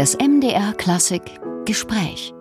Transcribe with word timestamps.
Das 0.00 0.16
MDR 0.16 0.72
Klassik 0.72 1.20
Gespräch. 1.66 2.32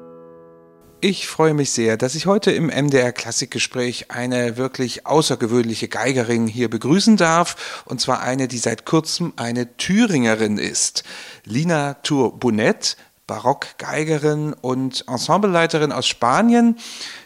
Ich 1.01 1.27
freue 1.27 1.53
mich 1.53 1.71
sehr, 1.71 1.97
dass 1.97 2.15
ich 2.15 2.25
heute 2.25 2.51
im 2.51 2.67
MDR 2.67 3.11
Klassikgespräch 3.11 4.11
eine 4.11 4.55
wirklich 4.55 5.05
außergewöhnliche 5.05 5.89
Geigerin 5.89 6.47
hier 6.47 6.69
begrüßen 6.69 7.17
darf. 7.17 7.83
Und 7.83 7.99
zwar 7.99 8.21
eine, 8.21 8.47
die 8.47 8.59
seit 8.59 8.85
kurzem 8.85 9.33
eine 9.35 9.75
Thüringerin 9.75 10.57
ist. 10.57 11.03
Lina 11.43 11.95
Tour-Bonnet, 11.95 12.95
Barockgeigerin 13.27 14.53
und 14.53 15.03
Ensembleleiterin 15.09 15.91
aus 15.91 16.07
Spanien. 16.07 16.77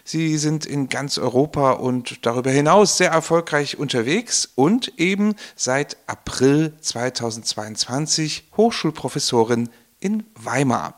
Sie 0.04 0.39
sind 0.39 0.65
in 0.65 0.89
ganz 0.89 1.20
Europa 1.20 1.73
und 1.73 2.25
darüber 2.25 2.50
hinaus 2.50 2.97
sehr 2.97 3.11
erfolgreich 3.11 3.77
unterwegs 3.77 4.50
und 4.55 4.93
eben 4.97 5.36
seit 5.55 5.95
April 6.07 6.73
2022 6.81 8.49
Hochschulprofessorin 8.57 9.70
in 10.03 10.25
Weimar. 10.43 10.95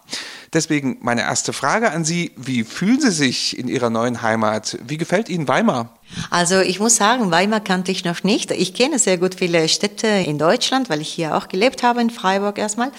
Deswegen 0.55 0.99
meine 1.01 1.23
erste 1.23 1.51
Frage 1.51 1.91
an 1.91 2.05
Sie. 2.05 2.31
Wie 2.37 2.63
fühlen 2.63 3.01
Sie 3.01 3.11
sich 3.11 3.59
in 3.59 3.67
Ihrer 3.67 3.89
neuen 3.89 4.21
Heimat? 4.21 4.77
Wie 4.87 4.95
gefällt 4.95 5.27
Ihnen 5.27 5.49
Weimar? 5.49 5.99
Also 6.29 6.61
ich 6.61 6.79
muss 6.79 6.95
sagen, 6.95 7.29
Weimar 7.29 7.59
kannte 7.59 7.91
ich 7.91 8.05
noch 8.05 8.23
nicht. 8.23 8.51
Ich 8.51 8.73
kenne 8.73 8.97
sehr 8.97 9.17
gut 9.17 9.35
viele 9.35 9.67
Städte 9.67 10.07
in 10.07 10.37
Deutschland, 10.37 10.89
weil 10.89 11.01
ich 11.01 11.09
hier 11.09 11.35
auch 11.35 11.49
gelebt 11.49 11.83
habe, 11.83 11.99
in 11.99 12.09
Freiburg 12.09 12.57
erstmal. 12.57 12.93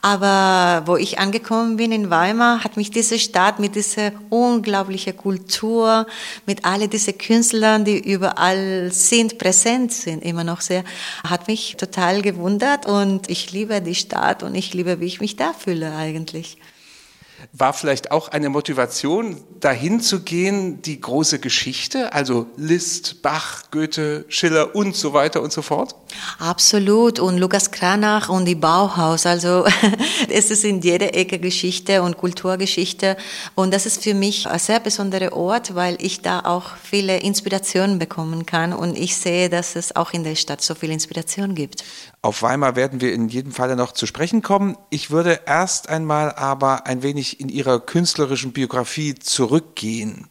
Aber 0.00 0.86
wo 0.86 0.96
ich 0.96 1.18
angekommen 1.18 1.76
bin 1.76 1.92
in 1.92 2.08
Weimar, 2.08 2.64
hat 2.64 2.78
mich 2.78 2.90
diese 2.90 3.18
Stadt 3.18 3.58
mit 3.58 3.74
dieser 3.74 4.12
unglaublichen 4.30 5.14
Kultur, 5.14 6.06
mit 6.46 6.64
all 6.64 6.88
diesen 6.88 7.18
Künstlern, 7.18 7.84
die 7.84 7.98
überall 7.98 8.90
sind, 8.92 9.36
präsent 9.36 9.92
sind, 9.92 10.24
immer 10.24 10.44
noch 10.44 10.62
sehr, 10.62 10.84
hat 11.22 11.48
mich 11.48 11.76
total 11.76 12.22
gewundert 12.22 12.86
und 12.86 13.28
ich 13.28 13.52
liebe 13.52 13.82
die 13.82 13.94
Stadt 13.94 14.42
und 14.42 14.54
ich 14.54 14.72
liebe, 14.72 15.00
wie 15.00 15.06
ich 15.06 15.20
mich 15.20 15.36
da 15.36 15.52
fühle 15.52 15.94
eigentlich 15.94 16.56
war 17.52 17.72
vielleicht 17.72 18.10
auch 18.10 18.28
eine 18.28 18.48
Motivation, 18.48 19.42
dahin 19.60 20.00
zu 20.00 20.22
gehen, 20.22 20.82
die 20.82 21.00
große 21.00 21.38
Geschichte, 21.38 22.12
also 22.12 22.46
Liszt, 22.56 23.22
Bach, 23.22 23.70
Goethe, 23.70 24.24
Schiller 24.28 24.74
und 24.74 24.94
so 24.94 25.12
weiter 25.12 25.40
und 25.40 25.52
so 25.52 25.62
fort? 25.62 25.94
Absolut. 26.38 27.18
Und 27.18 27.38
Lukas 27.38 27.70
Kranach 27.70 28.28
und 28.28 28.44
die 28.44 28.54
Bauhaus. 28.54 29.26
Also 29.26 29.64
es 30.28 30.50
ist 30.50 30.64
in 30.64 30.80
jeder 30.80 31.14
Ecke 31.14 31.38
Geschichte 31.38 32.02
und 32.02 32.18
Kulturgeschichte. 32.18 33.16
Und 33.54 33.72
das 33.72 33.86
ist 33.86 34.02
für 34.02 34.14
mich 34.14 34.46
ein 34.46 34.58
sehr 34.58 34.80
besonderer 34.80 35.32
Ort, 35.32 35.74
weil 35.74 35.96
ich 36.00 36.20
da 36.20 36.40
auch 36.40 36.76
viele 36.82 37.18
Inspirationen 37.18 37.98
bekommen 37.98 38.46
kann. 38.46 38.72
Und 38.72 38.98
ich 38.98 39.16
sehe, 39.16 39.48
dass 39.48 39.76
es 39.76 39.96
auch 39.96 40.12
in 40.12 40.24
der 40.24 40.34
Stadt 40.34 40.60
so 40.60 40.74
viel 40.74 40.90
Inspiration 40.90 41.54
gibt. 41.54 41.84
Auf 42.22 42.42
Weimar 42.42 42.76
werden 42.76 43.00
wir 43.00 43.12
in 43.12 43.28
jedem 43.28 43.52
Falle 43.52 43.76
noch 43.76 43.92
zu 43.92 44.06
sprechen 44.06 44.40
kommen. 44.40 44.76
Ich 44.90 45.10
würde 45.10 45.40
erst 45.46 45.88
einmal 45.88 46.32
aber 46.32 46.86
ein 46.86 47.02
wenig 47.02 47.33
in 47.40 47.48
Ihrer 47.48 47.80
künstlerischen 47.80 48.52
Biografie 48.52 49.14
zurückgehen. 49.14 50.26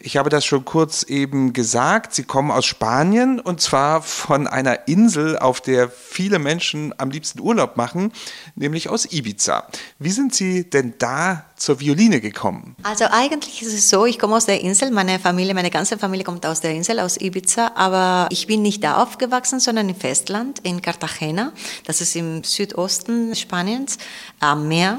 Ich 0.00 0.16
habe 0.16 0.30
das 0.30 0.44
schon 0.44 0.64
kurz 0.64 1.02
eben 1.02 1.52
gesagt. 1.52 2.14
Sie 2.14 2.24
kommen 2.24 2.50
aus 2.50 2.66
Spanien 2.66 3.40
und 3.40 3.60
zwar 3.60 4.02
von 4.02 4.46
einer 4.46 4.88
Insel, 4.88 5.38
auf 5.38 5.60
der 5.60 5.88
viele 5.88 6.38
Menschen 6.38 6.94
am 6.98 7.10
liebsten 7.10 7.40
Urlaub 7.40 7.76
machen, 7.76 8.12
nämlich 8.54 8.88
aus 8.88 9.10
Ibiza. 9.12 9.66
Wie 9.98 10.10
sind 10.10 10.34
Sie 10.34 10.68
denn 10.68 10.94
da 10.98 11.46
zur 11.56 11.80
Violine 11.80 12.20
gekommen? 12.20 12.74
Also 12.82 13.04
eigentlich 13.10 13.62
ist 13.62 13.72
es 13.72 13.88
so, 13.88 14.06
ich 14.06 14.18
komme 14.18 14.34
aus 14.36 14.46
der 14.46 14.60
Insel, 14.60 14.90
meine 14.90 15.18
Familie, 15.18 15.54
meine 15.54 15.70
ganze 15.70 15.96
Familie 15.96 16.24
kommt 16.24 16.44
aus 16.46 16.60
der 16.60 16.72
Insel, 16.72 16.98
aus 16.98 17.16
Ibiza, 17.16 17.72
aber 17.76 18.26
ich 18.30 18.46
bin 18.46 18.62
nicht 18.62 18.82
da 18.82 19.02
aufgewachsen, 19.02 19.60
sondern 19.60 19.88
im 19.88 19.94
Festland, 19.94 20.58
in 20.60 20.82
Cartagena. 20.82 21.52
Das 21.86 22.00
ist 22.00 22.16
im 22.16 22.42
Südosten 22.42 23.34
Spaniens, 23.36 23.98
am 24.40 24.66
Meer. 24.68 24.98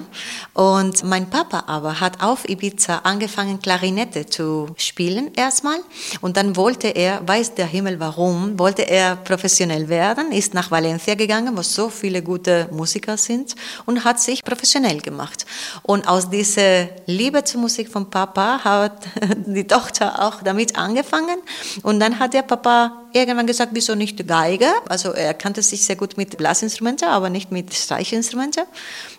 Und 0.53 1.03
mein 1.03 1.29
Papa 1.29 1.65
aber 1.67 1.99
hat 1.99 2.23
auf 2.23 2.47
Ibiza 2.47 2.99
angefangen, 2.99 3.59
Klarinette 3.61 4.25
zu 4.25 4.69
spielen 4.77 5.31
erstmal. 5.35 5.79
Und 6.21 6.37
dann 6.37 6.55
wollte 6.55 6.87
er, 6.87 7.27
weiß 7.27 7.55
der 7.55 7.67
Himmel 7.67 7.99
warum, 7.99 8.57
wollte 8.57 8.83
er 8.83 9.17
professionell 9.17 9.89
werden, 9.89 10.31
ist 10.31 10.53
nach 10.53 10.71
Valencia 10.71 11.15
gegangen, 11.15 11.57
wo 11.57 11.61
so 11.61 11.89
viele 11.89 12.21
gute 12.21 12.69
Musiker 12.71 13.17
sind 13.17 13.55
und 13.85 14.05
hat 14.05 14.21
sich 14.21 14.43
professionell 14.43 15.01
gemacht. 15.01 15.45
Und 15.83 16.07
aus 16.07 16.29
diesem 16.29 16.44
diese 16.45 16.89
Liebe 17.07 17.43
zur 17.43 17.59
Musik 17.61 17.89
von 17.89 18.11
Papa 18.11 18.63
hat 18.63 19.07
die 19.47 19.65
Tochter 19.65 20.21
auch 20.21 20.43
damit 20.43 20.77
angefangen. 20.77 21.39
Und 21.81 21.99
dann 21.99 22.19
hat 22.19 22.35
der 22.35 22.43
Papa 22.43 23.01
irgendwann 23.13 23.47
gesagt, 23.47 23.71
wieso 23.73 23.95
nicht 23.95 24.27
Geige? 24.27 24.67
Also 24.87 25.11
er 25.11 25.33
kannte 25.33 25.63
sich 25.63 25.83
sehr 25.83 25.95
gut 25.95 26.17
mit 26.17 26.37
Blasinstrumenten, 26.37 27.07
aber 27.07 27.31
nicht 27.31 27.51
mit 27.51 27.73
Streichinstrumenten. 27.73 28.65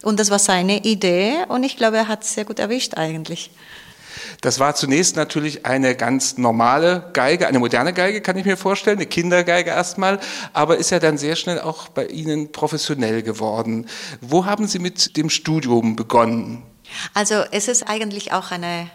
Und 0.02 0.20
das 0.20 0.30
war 0.30 0.38
seine 0.38 0.84
Idee 0.84 1.38
und 1.48 1.64
ich 1.64 1.76
glaube, 1.76 1.96
er 1.96 2.06
hat 2.06 2.22
es 2.22 2.34
sehr 2.34 2.44
gut 2.44 2.60
erwischt 2.60 2.94
eigentlich. 2.94 3.50
Das 4.40 4.60
war 4.60 4.76
zunächst 4.76 5.16
natürlich 5.16 5.66
eine 5.66 5.96
ganz 5.96 6.38
normale 6.38 7.10
Geige, 7.12 7.48
eine 7.48 7.58
moderne 7.58 7.92
Geige, 7.92 8.20
kann 8.20 8.36
ich 8.36 8.44
mir 8.44 8.56
vorstellen, 8.56 8.98
eine 8.98 9.06
Kindergeige 9.06 9.70
erstmal, 9.70 10.20
aber 10.52 10.76
ist 10.76 10.90
ja 10.90 11.00
dann 11.00 11.18
sehr 11.18 11.34
schnell 11.34 11.60
auch 11.60 11.88
bei 11.88 12.06
Ihnen 12.06 12.52
professionell 12.52 13.22
geworden. 13.22 13.86
Wo 14.20 14.44
haben 14.44 14.68
Sie 14.68 14.78
mit 14.78 15.16
dem 15.16 15.28
Studium 15.28 15.96
begonnen? 15.96 16.62
Also 17.14 17.44
es 17.50 17.68
ist 17.68 17.84
eigentlich 17.84 18.32
auch 18.32 18.50
eine 18.50 18.90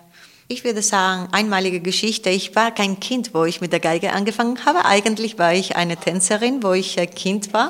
ich 0.52 0.64
würde 0.66 0.82
sagen, 0.82 1.30
einmalige 1.32 1.80
Geschichte. 1.80 2.30
Ich 2.30 2.56
war 2.56 2.72
kein 2.72 3.00
Kind, 3.00 3.34
wo 3.34 3.46
ich 3.46 3.62
mit 3.62 3.72
der 3.72 3.80
Geige 3.80 4.12
angefangen 4.12 4.66
habe. 4.66 4.86
Eigentlich 4.86 5.40
war 5.40 5.54
ich 5.54 5.78
eine 5.78 5.96
Tänzerin, 5.96 6.62
wo 6.62 6.74
ich 6.74 6.98
Kind 7.16 7.54
war. 7.54 7.70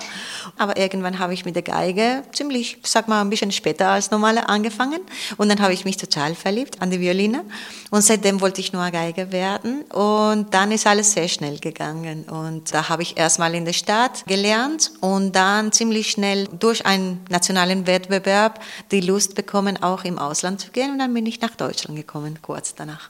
Aber 0.58 0.78
irgendwann 0.78 1.20
habe 1.20 1.34
ich 1.34 1.46
mit 1.46 1.56
der 1.56 1.62
Geige 1.62 2.24
ziemlich, 2.34 2.80
sag 2.84 3.08
mal, 3.08 3.22
ein 3.22 3.30
bisschen 3.30 3.52
später 3.52 3.90
als 3.90 4.09
normale 4.09 4.50
angefangen. 4.50 5.00
Und 5.38 5.50
dann 5.50 5.62
habe 5.62 5.74
ich 5.74 5.86
mich 5.86 5.97
total 5.97 6.34
verliebt 6.34 6.81
an 6.81 6.90
die 6.90 7.00
Violine. 7.00 7.46
Und 7.91 8.02
seitdem 8.02 8.41
wollte 8.41 8.62
ich 8.62 8.74
nur 8.74 8.90
Geige 8.90 9.31
werden. 9.31 9.84
Und 9.91 10.53
dann 10.53 10.72
ist 10.72 10.88
alles 10.88 11.14
sehr 11.14 11.28
schnell 11.28 11.59
gegangen. 11.59 12.24
Und 12.24 12.74
da 12.74 12.90
habe 12.90 13.03
ich 13.03 13.18
erstmal 13.18 13.53
in 13.53 13.66
der 13.66 13.74
Stadt 13.74 14.25
gelernt 14.25 14.91
und 15.02 15.36
dann 15.36 15.72
ziemlich 15.72 16.09
schnell 16.09 16.47
durch 16.59 16.86
einen 16.86 17.24
nationalen 17.30 17.86
Wettbewerb 17.86 18.62
die 18.91 19.02
Lust 19.02 19.36
bekommen, 19.36 19.81
auch 19.84 20.03
im 20.03 20.18
Ausland 20.18 20.62
zu 20.62 20.72
gehen. 20.72 20.91
Und 20.91 21.00
dann 21.00 21.14
bin 21.14 21.25
ich 21.28 21.41
nach 21.41 21.56
Deutschland 21.56 21.96
gekommen, 21.97 22.40
kurz 22.41 22.71
danach. 22.76 23.09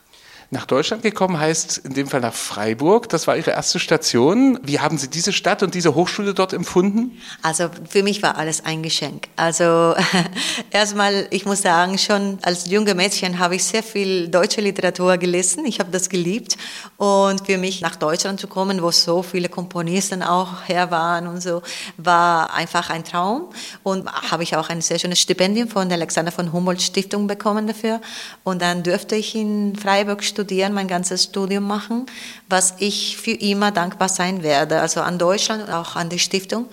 Nach 0.53 0.65
Deutschland 0.65 1.01
gekommen 1.01 1.39
heißt 1.39 1.77
in 1.77 1.93
dem 1.93 2.07
Fall 2.07 2.19
nach 2.19 2.33
Freiburg. 2.33 3.07
Das 3.07 3.25
war 3.25 3.37
Ihre 3.37 3.51
erste 3.51 3.79
Station. 3.79 4.59
Wie 4.63 4.81
haben 4.81 4.97
Sie 4.97 5.09
diese 5.09 5.31
Stadt 5.31 5.63
und 5.63 5.75
diese 5.75 5.95
Hochschule 5.95 6.33
dort 6.33 6.51
empfunden? 6.51 7.17
Also 7.41 7.69
für 7.87 8.03
mich 8.03 8.21
war 8.21 8.35
alles 8.35 8.65
ein 8.65 8.83
Geschenk. 8.83 9.29
Also 9.37 9.95
erstmal, 10.71 11.25
ich 11.29 11.45
muss 11.45 11.61
sagen, 11.61 11.97
schon 11.97 12.37
als 12.41 12.69
junge 12.69 12.95
Mädchen 12.95 13.39
habe 13.39 13.55
ich 13.55 13.63
sehr 13.63 13.81
viel 13.81 14.27
deutsche 14.27 14.59
Literatur 14.59 15.17
gelesen. 15.17 15.65
Ich 15.65 15.79
habe 15.79 15.89
das 15.89 16.09
geliebt. 16.09 16.57
Und 16.97 17.45
für 17.45 17.57
mich 17.57 17.79
nach 17.79 17.95
Deutschland 17.95 18.41
zu 18.41 18.47
kommen, 18.47 18.81
wo 18.81 18.91
so 18.91 19.23
viele 19.23 19.47
Komponisten 19.47 20.21
auch 20.21 20.67
her 20.67 20.91
waren 20.91 21.27
und 21.27 21.41
so, 21.41 21.61
war 21.95 22.53
einfach 22.53 22.89
ein 22.89 23.05
Traum. 23.05 23.51
Und 23.83 24.05
habe 24.29 24.43
ich 24.43 24.57
auch 24.57 24.67
ein 24.67 24.81
sehr 24.81 24.99
schönes 24.99 25.21
Stipendium 25.21 25.69
von 25.69 25.87
der 25.87 25.97
Alexander 25.97 26.33
von 26.33 26.51
Humboldt 26.51 26.81
Stiftung 26.81 27.27
bekommen 27.27 27.67
dafür. 27.67 28.01
Und 28.43 28.61
dann 28.61 28.83
dürfte 28.83 29.15
ich 29.15 29.33
in 29.33 29.77
Freiburg 29.77 30.21
studieren 30.21 30.40
studieren, 30.41 30.73
mein 30.73 30.87
ganzes 30.87 31.25
Studium 31.25 31.67
machen, 31.67 32.07
was 32.49 32.73
ich 32.79 33.17
für 33.17 33.31
immer 33.31 33.71
dankbar 33.71 34.09
sein 34.09 34.41
werde. 34.41 34.81
Also 34.81 35.01
an 35.01 35.19
Deutschland 35.19 35.67
und 35.67 35.69
auch 35.71 35.95
an 35.95 36.09
die 36.09 36.17
Stiftung. 36.17 36.65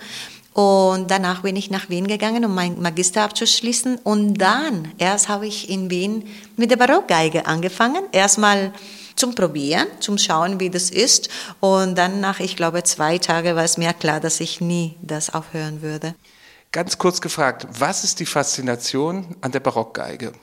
Und 0.53 1.11
danach 1.11 1.43
bin 1.43 1.55
ich 1.55 1.69
nach 1.69 1.89
Wien 1.89 2.07
gegangen, 2.07 2.43
um 2.43 2.55
meinen 2.55 2.81
Magister 2.81 3.21
abzuschließen. 3.23 3.97
Und 4.03 4.33
dann, 4.35 4.91
erst 4.97 5.29
habe 5.29 5.45
ich 5.45 5.69
in 5.69 5.91
Wien 5.91 6.25
mit 6.57 6.71
der 6.71 6.77
Barockgeige 6.77 7.45
angefangen. 7.45 8.03
Erstmal 8.11 8.73
zum 9.15 9.35
Probieren, 9.35 9.85
zum 9.99 10.17
Schauen, 10.17 10.59
wie 10.59 10.71
das 10.71 10.89
ist. 10.89 11.29
Und 11.59 11.95
dann 11.95 12.19
nach, 12.21 12.39
ich 12.39 12.55
glaube, 12.55 12.83
zwei 12.83 13.19
Tagen 13.19 13.55
war 13.55 13.63
es 13.63 13.77
mir 13.77 13.93
klar, 13.93 14.19
dass 14.19 14.39
ich 14.39 14.61
nie 14.61 14.95
das 15.03 15.31
aufhören 15.31 15.83
würde. 15.83 16.15
Ganz 16.71 16.97
kurz 16.97 17.21
gefragt, 17.21 17.67
was 17.77 18.03
ist 18.03 18.19
die 18.19 18.25
Faszination 18.25 19.35
an 19.41 19.51
der 19.51 19.59
Barockgeige? 19.59 20.33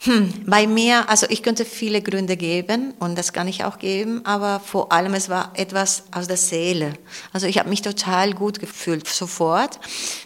Hm, 0.00 0.44
bei 0.46 0.66
mir, 0.66 1.08
also 1.08 1.26
ich 1.30 1.42
könnte 1.42 1.64
viele 1.64 2.02
Gründe 2.02 2.36
geben 2.36 2.92
und 2.98 3.16
das 3.16 3.32
kann 3.32 3.48
ich 3.48 3.64
auch 3.64 3.78
geben, 3.78 4.20
aber 4.24 4.60
vor 4.60 4.92
allem 4.92 5.14
es 5.14 5.30
war 5.30 5.52
etwas 5.54 6.04
aus 6.12 6.28
der 6.28 6.36
Seele. 6.36 6.92
Also 7.32 7.46
ich 7.46 7.58
habe 7.58 7.70
mich 7.70 7.80
total 7.80 8.34
gut 8.34 8.60
gefühlt 8.60 9.08
sofort. 9.08 9.80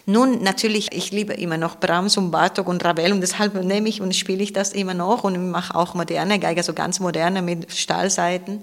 Nun 0.05 0.43
natürlich, 0.43 0.91
ich 0.91 1.11
liebe 1.11 1.33
immer 1.33 1.57
noch 1.57 1.79
Brahms 1.79 2.17
und 2.17 2.31
Bartok 2.31 2.67
und 2.67 2.83
Ravel 2.83 3.13
und 3.13 3.21
deshalb 3.21 3.53
nehme 3.63 3.87
ich 3.87 4.01
und 4.01 4.13
spiele 4.13 4.43
ich 4.43 4.51
das 4.51 4.73
immer 4.73 4.93
noch 4.93 5.23
und 5.23 5.51
mache 5.51 5.73
auch 5.73 5.93
moderne 5.93 6.37
Geige, 6.37 6.63
so 6.63 6.73
ganz 6.73 6.99
moderne 6.99 7.41
mit 7.41 7.71
Stahlseiten. 7.71 8.59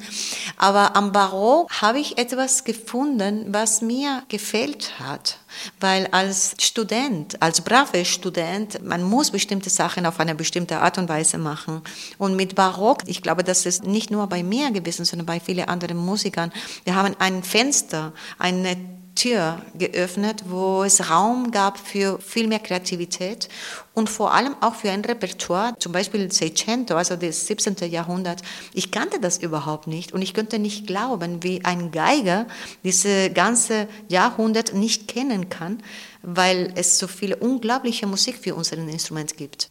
Aber 0.59 0.95
am 0.95 1.13
Barock 1.13 1.73
habe 1.81 2.01
ich 2.01 2.19
etwas 2.19 2.65
gefunden, 2.65 3.47
was 3.49 3.81
mir 3.81 4.25
gefällt 4.29 5.01
hat. 5.01 5.39
Weil 5.81 6.07
als 6.09 6.55
Student, 6.61 7.41
als 7.41 7.61
braver 7.61 8.05
Student, 8.05 8.83
man 8.85 9.03
muss 9.03 9.31
bestimmte 9.31 9.71
Sachen 9.71 10.07
auf 10.07 10.21
eine 10.21 10.35
bestimmte 10.35 10.79
Art 10.81 10.99
und 10.99 11.09
Weise 11.09 11.39
machen. 11.39 11.83
Und 12.19 12.37
mit 12.37 12.55
Barock, 12.55 13.03
ich 13.07 13.23
glaube, 13.23 13.45
das 13.45 13.67
ist 13.67 13.85
nicht 13.85 14.11
nur 14.11 14.27
bei 14.27 14.43
mir 14.43 14.71
gewesen, 14.71 15.05
sondern 15.05 15.27
bei 15.27 15.41
vielen 15.41 15.69
anderen 15.69 15.97
Musikern. 15.97 16.53
Wir 16.85 16.95
haben 16.95 17.15
ein 17.19 17.43
Fenster, 17.43 18.13
eine 18.39 18.77
Tür 19.19 19.61
geöffnet, 19.77 20.45
wo 20.47 20.85
es 20.85 21.11
Raum 21.11 21.51
gab 21.51 21.77
für 21.77 22.21
viel 22.21 22.47
mehr 22.47 22.61
Kreativität 22.61 23.49
und 23.93 24.09
vor 24.09 24.33
allem 24.33 24.55
auch 24.61 24.77
für 24.77 24.93
ein 24.93 25.05
Repertoire, 25.05 25.75
zum 25.81 25.91
Beispiel 25.91 26.31
Seicento, 26.31 26.95
also 26.95 27.17
das 27.17 27.49
17. 27.49 27.91
Jahrhundert. 27.91 28.43
Ich 28.75 28.93
kannte 28.93 29.19
das 29.19 29.39
überhaupt 29.39 29.89
nicht 29.89 30.13
und 30.13 30.23
ich 30.23 30.35
könnte 30.35 30.61
nicht 30.61 30.87
glauben, 30.87 31.43
wie 31.43 31.65
ein 31.65 31.91
Geiger 31.91 32.47
diese 32.85 33.31
ganze 33.31 33.89
Jahrhundert 34.09 34.73
nicht 34.73 35.09
kennen 35.09 35.49
kann, 35.49 35.83
weil 36.23 36.73
es 36.77 36.99
so 36.99 37.09
viele 37.09 37.37
unglaubliche 37.37 38.07
Musik 38.07 38.39
für 38.41 38.55
unser 38.55 38.79
Instrument 38.79 39.37
gibt. 39.37 39.69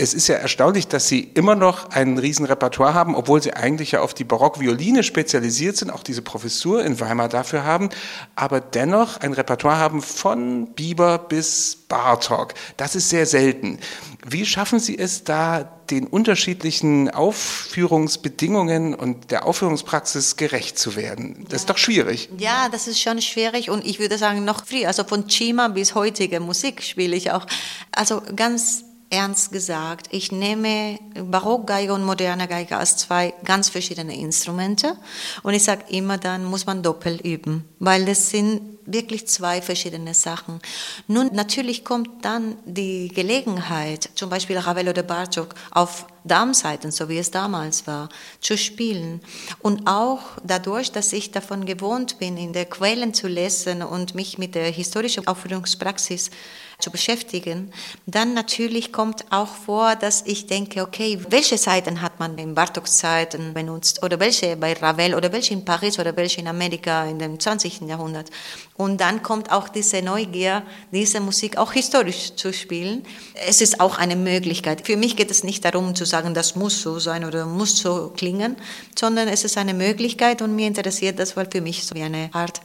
Es 0.00 0.14
ist 0.14 0.28
ja 0.28 0.36
erstaunlich, 0.36 0.86
dass 0.86 1.08
Sie 1.08 1.18
immer 1.34 1.56
noch 1.56 1.90
ein 1.90 2.18
Riesenrepertoire 2.18 2.94
haben, 2.94 3.16
obwohl 3.16 3.42
Sie 3.42 3.54
eigentlich 3.54 3.90
ja 3.92 4.00
auf 4.00 4.14
die 4.14 4.22
Barockvioline 4.22 5.02
spezialisiert 5.02 5.76
sind, 5.76 5.90
auch 5.90 6.04
diese 6.04 6.22
Professur 6.22 6.84
in 6.84 7.00
Weimar 7.00 7.28
dafür 7.28 7.64
haben, 7.64 7.88
aber 8.36 8.60
dennoch 8.60 9.16
ein 9.16 9.32
Repertoire 9.32 9.78
haben 9.78 10.00
von 10.00 10.68
Bieber 10.68 11.18
bis 11.18 11.74
Bartok. 11.88 12.54
Das 12.76 12.94
ist 12.94 13.08
sehr 13.08 13.26
selten. 13.26 13.80
Wie 14.24 14.46
schaffen 14.46 14.78
Sie 14.78 14.96
es 14.96 15.24
da, 15.24 15.64
den 15.90 16.06
unterschiedlichen 16.06 17.10
Aufführungsbedingungen 17.10 18.94
und 18.94 19.32
der 19.32 19.46
Aufführungspraxis 19.46 20.36
gerecht 20.36 20.78
zu 20.78 20.94
werden? 20.94 21.44
Das 21.48 21.62
ist 21.62 21.70
doch 21.70 21.78
schwierig. 21.78 22.28
Ja, 22.38 22.68
das 22.68 22.86
ist 22.86 23.00
schon 23.00 23.20
schwierig 23.20 23.68
und 23.68 23.84
ich 23.84 23.98
würde 23.98 24.16
sagen 24.16 24.44
noch 24.44 24.64
früher, 24.64 24.86
also 24.86 25.02
von 25.02 25.26
Chima 25.26 25.66
bis 25.66 25.96
heutige 25.96 26.38
Musik 26.38 26.84
spiele 26.84 27.16
ich 27.16 27.32
auch. 27.32 27.46
Also 27.90 28.22
ganz 28.36 28.84
ernst 29.10 29.52
gesagt, 29.52 30.08
ich 30.10 30.32
nehme 30.32 30.98
Barockgeige 31.14 31.94
und 31.94 32.04
moderne 32.04 32.48
Geige 32.48 32.76
als 32.76 32.96
zwei 32.96 33.34
ganz 33.44 33.68
verschiedene 33.68 34.16
Instrumente. 34.16 34.96
Und 35.42 35.54
ich 35.54 35.64
sage 35.64 35.84
immer, 35.88 36.18
dann 36.18 36.44
muss 36.44 36.66
man 36.66 36.82
doppelt 36.82 37.22
üben, 37.22 37.64
weil 37.78 38.04
das 38.04 38.30
sind 38.30 38.77
wirklich 38.92 39.26
zwei 39.26 39.62
verschiedene 39.62 40.14
Sachen. 40.14 40.60
Nun, 41.06 41.30
natürlich 41.32 41.84
kommt 41.84 42.24
dann 42.24 42.56
die 42.64 43.08
Gelegenheit, 43.08 44.10
zum 44.14 44.30
Beispiel 44.30 44.58
Ravel 44.58 44.88
oder 44.88 45.02
Bartok 45.02 45.54
auf 45.70 46.06
Darmseiten, 46.24 46.90
so 46.90 47.08
wie 47.08 47.18
es 47.18 47.30
damals 47.30 47.86
war, 47.86 48.08
zu 48.40 48.56
spielen. 48.56 49.20
Und 49.60 49.86
auch 49.86 50.20
dadurch, 50.44 50.92
dass 50.92 51.12
ich 51.12 51.30
davon 51.30 51.66
gewohnt 51.66 52.18
bin, 52.18 52.36
in 52.36 52.52
der 52.52 52.66
Quellen 52.66 53.14
zu 53.14 53.28
lesen 53.28 53.82
und 53.82 54.14
mich 54.14 54.38
mit 54.38 54.54
der 54.54 54.70
historischen 54.70 55.26
Aufführungspraxis 55.26 56.30
zu 56.78 56.92
beschäftigen, 56.92 57.72
dann 58.06 58.34
natürlich 58.34 58.92
kommt 58.92 59.24
auch 59.30 59.48
vor, 59.48 59.96
dass 59.96 60.22
ich 60.26 60.46
denke, 60.46 60.82
okay, 60.82 61.18
welche 61.28 61.58
Seiten 61.58 62.02
hat 62.02 62.20
man 62.20 62.38
in 62.38 62.54
Bartoks 62.54 62.98
Zeiten 62.98 63.52
benutzt 63.52 64.02
oder 64.04 64.20
welche 64.20 64.56
bei 64.56 64.74
Ravel 64.74 65.14
oder 65.14 65.32
welche 65.32 65.54
in 65.54 65.64
Paris 65.64 65.98
oder 65.98 66.16
welche 66.16 66.40
in 66.40 66.46
Amerika 66.46 67.04
in 67.06 67.18
dem 67.18 67.40
20. 67.40 67.80
Jahrhundert. 67.82 68.30
Und 68.78 69.00
dann 69.00 69.24
kommt 69.24 69.50
auch 69.50 69.68
diese 69.68 70.02
Neugier, 70.02 70.62
diese 70.92 71.18
Musik 71.18 71.58
auch 71.58 71.72
historisch 71.72 72.36
zu 72.36 72.52
spielen. 72.52 73.04
Es 73.46 73.60
ist 73.60 73.80
auch 73.80 73.98
eine 73.98 74.14
Möglichkeit. 74.14 74.86
Für 74.86 74.96
mich 74.96 75.16
geht 75.16 75.32
es 75.32 75.42
nicht 75.42 75.64
darum 75.64 75.96
zu 75.96 76.04
sagen, 76.04 76.32
das 76.32 76.54
muss 76.54 76.80
so 76.80 77.00
sein 77.00 77.24
oder 77.24 77.44
muss 77.44 77.76
so 77.76 78.12
klingen, 78.16 78.54
sondern 78.96 79.26
es 79.26 79.42
ist 79.42 79.58
eine 79.58 79.74
Möglichkeit 79.74 80.42
und 80.42 80.54
mir 80.54 80.68
interessiert 80.68 81.18
das, 81.18 81.36
weil 81.36 81.48
für 81.50 81.60
mich 81.60 81.86
so 81.86 81.96
wie 81.96 82.02
eine 82.02 82.30
Art 82.32 82.60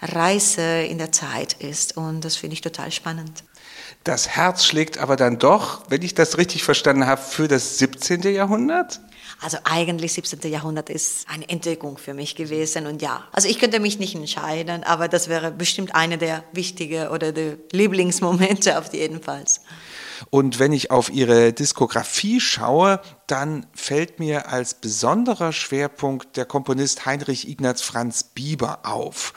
Reise 0.00 0.82
in 0.82 0.98
der 0.98 1.10
Zeit 1.10 1.54
ist. 1.54 1.96
Und 1.96 2.24
das 2.24 2.36
finde 2.36 2.54
ich 2.54 2.60
total 2.60 2.92
spannend. 2.92 3.42
Das 4.04 4.28
Herz 4.28 4.64
schlägt 4.64 4.98
aber 4.98 5.16
dann 5.16 5.40
doch, 5.40 5.82
wenn 5.88 6.02
ich 6.02 6.14
das 6.14 6.38
richtig 6.38 6.62
verstanden 6.62 7.06
habe, 7.06 7.20
für 7.20 7.48
das 7.48 7.78
17. 7.78 8.22
Jahrhundert? 8.22 9.00
Also 9.40 9.58
eigentlich 9.64 10.14
17. 10.14 10.50
Jahrhundert 10.50 10.88
ist 10.88 11.28
eine 11.28 11.48
Entdeckung 11.48 11.98
für 11.98 12.14
mich 12.14 12.36
gewesen 12.36 12.86
und 12.86 13.02
ja, 13.02 13.28
also 13.32 13.48
ich 13.48 13.58
könnte 13.58 13.80
mich 13.80 13.98
nicht 13.98 14.14
entscheiden, 14.14 14.82
aber 14.82 15.08
das 15.08 15.28
wäre 15.28 15.50
bestimmt 15.50 15.94
eine 15.94 16.16
der 16.16 16.42
wichtigen 16.52 17.08
oder 17.08 17.32
der 17.32 17.58
Lieblingsmomente 17.72 18.78
auf 18.78 18.92
jeden 18.94 19.22
Fall. 19.22 19.44
Und 20.30 20.58
wenn 20.58 20.72
ich 20.72 20.90
auf 20.90 21.10
ihre 21.10 21.52
Diskografie 21.52 22.40
schaue, 22.40 23.00
dann 23.26 23.66
fällt 23.74 24.18
mir 24.18 24.48
als 24.48 24.74
besonderer 24.74 25.52
Schwerpunkt 25.52 26.36
der 26.36 26.46
Komponist 26.46 27.04
Heinrich 27.04 27.48
Ignaz 27.48 27.82
Franz 27.82 28.24
Bieber 28.24 28.80
auf. 28.84 29.34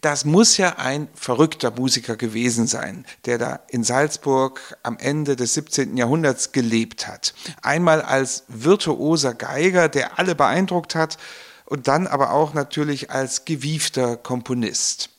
Das 0.00 0.24
muss 0.24 0.56
ja 0.58 0.76
ein 0.78 1.08
verrückter 1.14 1.72
Musiker 1.72 2.16
gewesen 2.16 2.68
sein, 2.68 3.04
der 3.24 3.36
da 3.38 3.60
in 3.68 3.82
Salzburg 3.82 4.78
am 4.84 4.96
Ende 4.98 5.34
des 5.34 5.54
17. 5.54 5.96
Jahrhunderts 5.96 6.52
gelebt 6.52 7.08
hat. 7.08 7.34
Einmal 7.62 8.02
als 8.02 8.44
virtuoser 8.46 9.34
Geiger, 9.34 9.88
der 9.88 10.18
alle 10.18 10.36
beeindruckt 10.36 10.94
hat, 10.94 11.18
und 11.64 11.88
dann 11.88 12.06
aber 12.06 12.32
auch 12.32 12.54
natürlich 12.54 13.10
als 13.10 13.44
gewiefter 13.44 14.16
Komponist. 14.16 15.10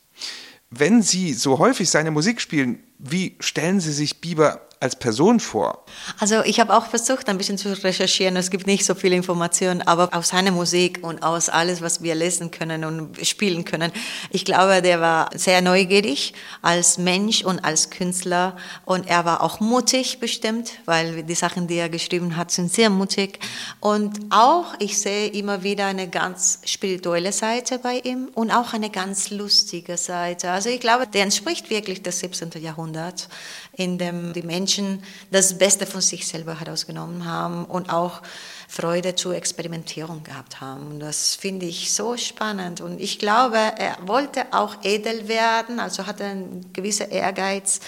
Wenn 0.70 1.02
Sie 1.02 1.34
so 1.34 1.58
häufig 1.58 1.90
seine 1.90 2.10
Musik 2.10 2.40
spielen, 2.40 2.82
wie 2.98 3.36
stellen 3.40 3.80
Sie 3.80 3.92
sich 3.92 4.20
Bieber 4.20 4.66
als 4.80 4.96
Person 4.96 5.40
vor? 5.40 5.84
Also 6.18 6.42
ich 6.42 6.58
habe 6.58 6.74
auch 6.74 6.86
versucht, 6.86 7.28
ein 7.28 7.36
bisschen 7.36 7.58
zu 7.58 7.70
recherchieren. 7.70 8.34
Es 8.36 8.50
gibt 8.50 8.66
nicht 8.66 8.86
so 8.86 8.94
viele 8.94 9.14
Informationen, 9.14 9.82
aber 9.82 10.08
aus 10.12 10.28
seiner 10.28 10.52
Musik 10.52 11.00
und 11.02 11.22
aus 11.22 11.50
alles, 11.50 11.82
was 11.82 12.02
wir 12.02 12.14
lesen 12.14 12.50
können 12.50 12.84
und 12.84 13.26
spielen 13.26 13.66
können. 13.66 13.92
Ich 14.30 14.46
glaube, 14.46 14.80
der 14.80 15.02
war 15.02 15.28
sehr 15.34 15.60
neugierig 15.60 16.32
als 16.62 16.96
Mensch 16.96 17.44
und 17.44 17.62
als 17.62 17.90
Künstler 17.90 18.56
und 18.86 19.06
er 19.06 19.26
war 19.26 19.42
auch 19.42 19.60
mutig 19.60 20.18
bestimmt, 20.18 20.72
weil 20.86 21.24
die 21.24 21.34
Sachen, 21.34 21.66
die 21.66 21.76
er 21.76 21.90
geschrieben 21.90 22.38
hat, 22.38 22.50
sind 22.50 22.72
sehr 22.72 22.88
mutig. 22.88 23.38
Und 23.80 24.18
auch, 24.30 24.72
ich 24.78 24.98
sehe 24.98 25.28
immer 25.28 25.62
wieder 25.62 25.86
eine 25.86 26.08
ganz 26.08 26.60
spirituelle 26.64 27.32
Seite 27.32 27.78
bei 27.78 27.98
ihm 27.98 28.30
und 28.32 28.50
auch 28.50 28.72
eine 28.72 28.88
ganz 28.88 29.28
lustige 29.28 29.98
Seite. 29.98 30.50
Also 30.50 30.70
ich 30.70 30.80
glaube, 30.80 31.06
der 31.06 31.24
entspricht 31.24 31.68
wirklich 31.68 32.02
des 32.02 32.20
17. 32.20 32.52
Jahrhunderts, 32.62 33.28
in 33.76 33.98
dem 33.98 34.32
die 34.32 34.42
Menschen 34.42 34.69
Menschen 34.70 35.02
das 35.32 35.58
Beste 35.58 35.84
von 35.84 36.00
sich 36.00 36.28
selber 36.28 36.60
herausgenommen 36.60 37.24
haben 37.24 37.64
und 37.64 37.92
auch 37.92 38.22
Freude 38.68 39.16
zur 39.16 39.34
Experimentierung 39.34 40.22
gehabt 40.22 40.60
haben. 40.60 40.92
Und 40.92 41.00
das 41.00 41.34
finde 41.34 41.66
ich 41.66 41.92
so 41.92 42.16
spannend. 42.16 42.80
Und 42.80 43.00
ich 43.00 43.18
glaube, 43.18 43.56
er 43.56 43.96
wollte 44.06 44.46
auch 44.52 44.76
edel 44.84 45.26
werden, 45.26 45.80
also 45.80 46.06
hatte 46.06 46.24
einen 46.24 46.72
gewissen 46.72 47.10
Ehrgeiz, 47.10 47.80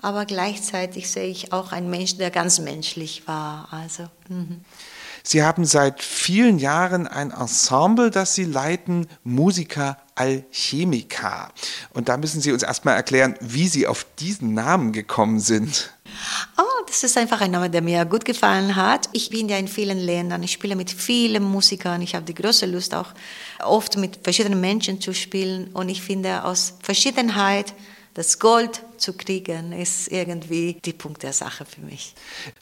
aber 0.00 0.26
gleichzeitig 0.26 1.10
sehe 1.10 1.26
ich 1.26 1.52
auch 1.52 1.72
einen 1.72 1.90
Menschen, 1.90 2.18
der 2.18 2.30
ganz 2.30 2.60
menschlich 2.60 3.26
war. 3.26 3.66
Also, 3.72 4.04
mhm. 4.28 4.60
Sie 5.24 5.42
haben 5.42 5.64
seit 5.64 6.02
vielen 6.02 6.58
Jahren 6.58 7.08
ein 7.08 7.32
Ensemble, 7.32 8.10
das 8.10 8.34
Sie 8.34 8.44
leiten, 8.44 9.08
Musiker 9.24 9.98
Alchemica. 10.14 11.50
Und 11.92 12.08
da 12.08 12.16
müssen 12.16 12.40
Sie 12.40 12.52
uns 12.52 12.62
erstmal 12.62 12.96
erklären, 12.96 13.36
wie 13.40 13.68
Sie 13.68 13.86
auf 13.86 14.06
diesen 14.18 14.52
Namen 14.54 14.92
gekommen 14.92 15.38
sind. 15.38 15.92
Oh, 16.56 16.84
das 16.86 17.02
ist 17.02 17.16
einfach 17.16 17.40
ein 17.40 17.50
Name, 17.50 17.70
der 17.70 17.82
mir 17.82 18.04
gut 18.04 18.24
gefallen 18.24 18.76
hat. 18.76 19.08
Ich 19.12 19.30
bin 19.30 19.48
ja 19.48 19.56
in 19.56 19.68
vielen 19.68 19.98
Ländern, 19.98 20.42
ich 20.42 20.52
spiele 20.52 20.76
mit 20.76 20.90
vielen 20.90 21.42
Musikern, 21.42 22.02
ich 22.02 22.14
habe 22.14 22.24
die 22.24 22.34
große 22.34 22.66
Lust 22.66 22.94
auch 22.94 23.12
oft 23.62 23.96
mit 23.96 24.18
verschiedenen 24.22 24.60
Menschen 24.60 25.00
zu 25.00 25.14
spielen. 25.14 25.68
Und 25.74 25.88
ich 25.88 26.02
finde 26.02 26.44
aus 26.44 26.74
Verschiedenheit 26.82 27.74
das 28.14 28.38
Gold 28.38 28.82
zu 28.98 29.14
kriegen, 29.14 29.72
ist 29.72 30.08
irgendwie 30.08 30.78
die 30.84 30.92
Punkt 30.92 31.22
der 31.22 31.32
Sache 31.32 31.64
für 31.64 31.80
mich. 31.80 32.14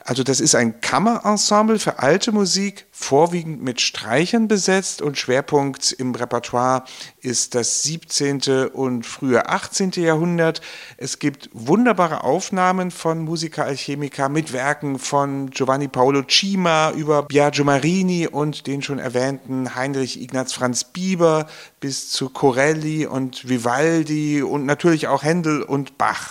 Also 0.04 0.22
das 0.22 0.40
ist 0.40 0.54
ein 0.54 0.80
Kammerensemble 0.80 1.78
für 1.78 1.98
alte 1.98 2.32
Musik, 2.32 2.86
vorwiegend 2.90 3.62
mit 3.62 3.80
Streichern 3.80 4.48
besetzt 4.48 5.02
und 5.02 5.18
Schwerpunkt 5.18 5.92
im 5.92 6.14
Repertoire 6.14 6.84
ist 7.20 7.54
das 7.54 7.82
17. 7.82 8.68
und 8.72 9.04
frühe 9.04 9.48
18. 9.48 9.90
Jahrhundert. 9.96 10.60
Es 10.96 11.18
gibt 11.18 11.50
wunderbare 11.52 12.24
Aufnahmen 12.24 12.90
von 12.90 13.18
Musica 13.18 13.64
Alchemica 13.64 14.28
mit 14.28 14.52
Werken 14.52 14.98
von 14.98 15.50
Giovanni 15.50 15.88
Paolo 15.88 16.22
Cima 16.22 16.92
über 16.92 17.22
Biagio 17.22 17.64
Marini 17.64 18.26
und 18.26 18.66
den 18.66 18.82
schon 18.82 18.98
erwähnten 18.98 19.74
Heinrich 19.74 20.20
Ignaz 20.20 20.52
Franz 20.52 20.84
Bieber 20.84 21.46
bis 21.80 22.10
zu 22.10 22.30
Corelli 22.30 23.06
und 23.06 23.48
Vivaldi 23.48 24.42
und 24.42 24.66
natürlich 24.66 25.08
auch 25.08 25.22
Händel 25.22 25.62
und 25.62 25.98
Bach. 25.98 26.25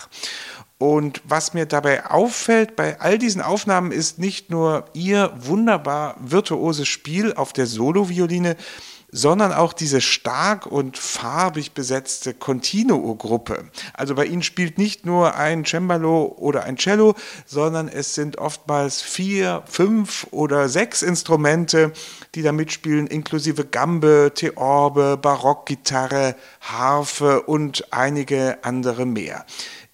Und 0.78 1.22
was 1.24 1.54
mir 1.54 1.66
dabei 1.66 2.06
auffällt 2.06 2.76
bei 2.76 3.00
all 3.00 3.18
diesen 3.18 3.42
Aufnahmen 3.42 3.92
ist 3.92 4.20
nicht 4.20 4.50
nur 4.50 4.86
ihr 4.94 5.32
wunderbar 5.38 6.16
virtuoses 6.20 6.88
Spiel 6.88 7.34
auf 7.34 7.54
der 7.54 7.66
Solovioline, 7.66 8.58
sondern 9.16 9.54
auch 9.54 9.72
diese 9.72 10.02
stark 10.02 10.66
und 10.66 10.98
farbig 10.98 11.72
besetzte 11.72 12.34
Continuo-Gruppe. 12.34 13.70
Also 13.94 14.14
bei 14.14 14.26
ihnen 14.26 14.44
spielt 14.44 14.78
nicht 14.78 15.06
nur 15.06 15.36
ein 15.36 15.64
Cembalo 15.64 16.36
oder 16.38 16.66
ein 16.66 16.76
Cello, 16.76 17.16
sondern 17.46 17.88
es 17.88 18.14
sind 18.14 18.38
oftmals 18.38 19.02
vier, 19.02 19.64
fünf 19.68 20.28
oder 20.32 20.68
sechs 20.68 21.02
Instrumente, 21.02 21.94
die 22.36 22.42
da 22.42 22.52
mitspielen, 22.52 23.08
inklusive 23.08 23.64
Gambe, 23.64 24.34
Theorbe, 24.36 25.18
Barockgitarre, 25.22 26.36
Harfe 26.60 27.44
und 27.44 27.94
einige 27.94 28.58
andere 28.64 29.06
mehr. 29.06 29.46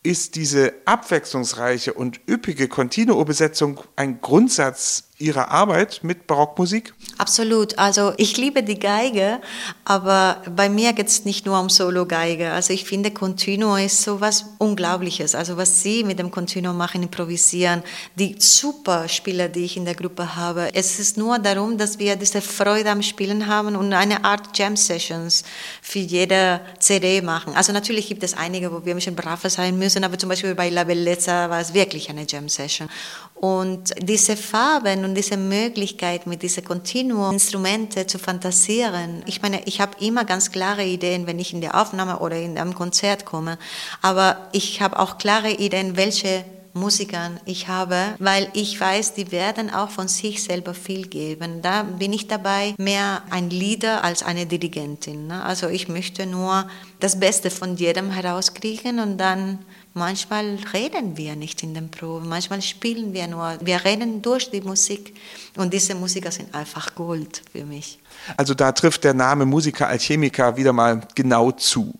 Ist 0.03 0.35
diese 0.35 0.73
abwechslungsreiche 0.85 1.93
und 1.93 2.21
üppige 2.27 2.67
Continuo-Besetzung 2.67 3.81
ein 3.95 4.19
Grundsatz 4.19 5.10
Ihrer 5.21 5.49
Arbeit 5.49 5.99
mit 6.03 6.27
Barockmusik? 6.27 6.93
Absolut. 7.17 7.77
Also 7.77 8.13
ich 8.17 8.37
liebe 8.37 8.63
die 8.63 8.79
Geige, 8.79 9.39
aber 9.85 10.41
bei 10.55 10.69
mir 10.69 10.93
geht 10.93 11.07
es 11.07 11.23
nicht 11.23 11.45
nur 11.45 11.59
um 11.59 11.69
Solo-Geige. 11.69 12.51
Also 12.51 12.73
ich 12.73 12.83
finde, 12.85 13.11
Continuo 13.11 13.75
ist 13.75 14.01
so 14.01 14.19
was 14.19 14.45
Unglaubliches. 14.57 15.35
Also 15.35 15.55
was 15.57 15.83
Sie 15.83 16.03
mit 16.03 16.19
dem 16.19 16.31
Continuo 16.31 16.73
machen, 16.73 17.03
improvisieren, 17.03 17.83
die 18.15 18.35
super 18.39 19.07
Spieler, 19.07 19.47
die 19.47 19.65
ich 19.65 19.77
in 19.77 19.85
der 19.85 19.95
Gruppe 19.95 20.35
habe. 20.35 20.73
Es 20.73 20.99
ist 20.99 21.17
nur 21.17 21.39
darum, 21.39 21.77
dass 21.77 21.99
wir 21.99 22.15
diese 22.15 22.41
Freude 22.41 22.89
am 22.89 23.03
Spielen 23.03 23.47
haben 23.47 23.75
und 23.75 23.93
eine 23.93 24.25
Art 24.25 24.57
Jam-Sessions 24.57 25.43
für 25.81 25.99
jede 25.99 26.61
CD 26.79 27.21
machen. 27.21 27.53
Also 27.55 27.71
natürlich 27.71 28.07
gibt 28.07 28.23
es 28.23 28.35
einige, 28.35 28.71
wo 28.71 28.83
wir 28.83 28.93
ein 28.93 28.97
bisschen 28.97 29.15
braver 29.15 29.49
sein 29.49 29.77
müssen, 29.77 30.03
aber 30.03 30.17
zum 30.17 30.29
Beispiel 30.29 30.55
bei 30.55 30.69
La 30.69 30.83
Bellezza 30.83 31.49
war 31.49 31.59
es 31.59 31.73
wirklich 31.73 32.09
eine 32.09 32.25
Jam-Session. 32.27 32.89
Und 33.35 33.93
diese 33.99 34.37
Farben 34.37 35.03
und 35.03 35.10
diese 35.15 35.37
Möglichkeit, 35.37 36.27
mit 36.27 36.41
diesen 36.41 36.63
Continuum-Instrumente 36.63 38.07
zu 38.07 38.19
fantasieren. 38.19 39.23
Ich 39.25 39.41
meine, 39.41 39.61
ich 39.65 39.81
habe 39.81 40.03
immer 40.03 40.25
ganz 40.25 40.51
klare 40.51 40.83
Ideen, 40.83 41.27
wenn 41.27 41.39
ich 41.39 41.53
in 41.53 41.61
der 41.61 41.79
Aufnahme 41.79 42.19
oder 42.19 42.37
in 42.37 42.57
einem 42.57 42.75
Konzert 42.75 43.25
komme. 43.25 43.57
Aber 44.01 44.49
ich 44.51 44.81
habe 44.81 44.99
auch 44.99 45.17
klare 45.17 45.51
Ideen, 45.51 45.97
welche 45.97 46.45
Musikern 46.73 47.39
ich 47.45 47.67
habe, 47.67 48.15
weil 48.19 48.47
ich 48.53 48.79
weiß, 48.79 49.13
die 49.13 49.31
werden 49.31 49.73
auch 49.73 49.89
von 49.89 50.07
sich 50.07 50.41
selber 50.43 50.73
viel 50.73 51.07
geben. 51.07 51.61
Da 51.61 51.83
bin 51.83 52.13
ich 52.13 52.27
dabei 52.27 52.73
mehr 52.77 53.23
ein 53.29 53.49
Leader 53.49 54.03
als 54.03 54.23
eine 54.23 54.45
Dirigentin. 54.45 55.27
Ne? 55.27 55.43
Also 55.43 55.67
ich 55.67 55.89
möchte 55.89 56.25
nur 56.25 56.67
das 56.99 57.19
Beste 57.19 57.49
von 57.49 57.75
jedem 57.75 58.09
herauskriegen 58.09 58.99
und 58.99 59.17
dann 59.17 59.59
Manchmal 59.93 60.57
reden 60.73 61.17
wir 61.17 61.35
nicht 61.35 61.63
in 61.63 61.73
den 61.73 61.91
Proben, 61.91 62.29
manchmal 62.29 62.61
spielen 62.61 63.13
wir 63.13 63.27
nur. 63.27 63.57
Wir 63.61 63.83
reden 63.83 64.21
durch 64.21 64.49
die 64.49 64.61
Musik 64.61 65.13
und 65.57 65.73
diese 65.73 65.95
Musiker 65.95 66.31
sind 66.31 66.55
einfach 66.55 66.95
Gold 66.95 67.41
für 67.51 67.65
mich. 67.65 67.99
Also 68.37 68.53
da 68.53 68.71
trifft 68.71 69.03
der 69.03 69.13
Name 69.13 69.45
Musiker 69.45 69.87
Alchemiker 69.87 70.55
wieder 70.55 70.71
mal 70.71 71.01
genau 71.13 71.51
zu. 71.51 71.93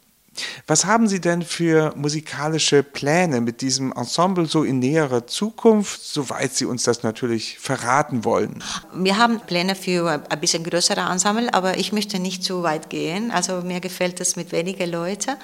Was 0.65 0.85
haben 0.85 1.09
Sie 1.09 1.19
denn 1.19 1.41
für 1.41 1.93
musikalische 1.97 2.83
Pläne 2.83 3.41
mit 3.41 3.59
diesem 3.59 3.91
Ensemble 3.91 4.45
so 4.45 4.63
in 4.63 4.79
näherer 4.79 5.27
Zukunft, 5.27 6.01
soweit 6.01 6.53
Sie 6.53 6.63
uns 6.63 6.83
das 6.83 7.03
natürlich 7.03 7.59
verraten 7.59 8.23
wollen? 8.23 8.63
Wir 8.93 9.17
haben 9.17 9.41
Pläne 9.41 9.75
für 9.75 10.23
ein 10.29 10.39
bisschen 10.39 10.63
größere 10.63 11.01
Ensemble, 11.01 11.53
aber 11.53 11.77
ich 11.77 11.91
möchte 11.91 12.19
nicht 12.19 12.45
zu 12.45 12.63
weit 12.63 12.89
gehen. 12.89 13.29
Also 13.31 13.61
mir 13.61 13.81
gefällt 13.81 14.21
es 14.21 14.37
mit 14.37 14.53
wenigen 14.53 14.89
Leuten. 14.89 15.35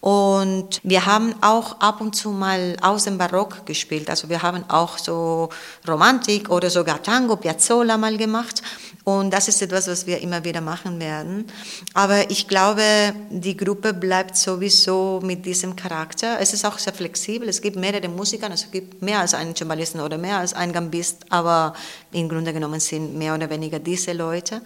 Und 0.00 0.80
wir 0.84 1.06
haben 1.06 1.34
auch 1.40 1.80
ab 1.80 2.00
und 2.00 2.14
zu 2.14 2.30
mal 2.30 2.76
aus 2.82 3.04
dem 3.04 3.18
Barock 3.18 3.66
gespielt. 3.66 4.08
Also 4.08 4.28
wir 4.28 4.42
haben 4.42 4.64
auch 4.68 4.96
so 4.96 5.48
Romantik 5.88 6.50
oder 6.50 6.70
sogar 6.70 7.02
Tango, 7.02 7.34
Piazzolla 7.34 7.96
mal 7.96 8.16
gemacht. 8.16 8.62
Und 9.02 9.32
das 9.32 9.48
ist 9.48 9.60
etwas, 9.60 9.88
was 9.88 10.06
wir 10.06 10.20
immer 10.20 10.44
wieder 10.44 10.60
machen 10.60 11.00
werden. 11.00 11.46
Aber 11.94 12.30
ich 12.30 12.46
glaube, 12.46 12.82
die 13.30 13.56
Gruppe 13.56 13.92
bleibt 13.92 14.36
sowieso 14.36 15.20
mit 15.22 15.44
diesem 15.46 15.74
Charakter. 15.74 16.38
Es 16.38 16.52
ist 16.52 16.64
auch 16.64 16.78
sehr 16.78 16.92
flexibel. 16.92 17.48
Es 17.48 17.60
gibt 17.60 17.76
mehrere 17.76 18.08
Musiker, 18.08 18.50
also 18.50 18.66
es 18.66 18.70
gibt 18.70 19.02
mehr 19.02 19.18
als 19.20 19.34
einen 19.34 19.56
Cembalisten 19.56 20.00
oder 20.00 20.18
mehr 20.18 20.38
als 20.38 20.52
einen 20.52 20.72
Gambist, 20.72 21.24
aber 21.30 21.72
im 22.12 22.28
Grunde 22.28 22.52
genommen 22.52 22.80
sind 22.80 23.16
mehr 23.16 23.34
oder 23.34 23.50
weniger 23.50 23.78
diese 23.78 24.12
Leute. 24.12 24.60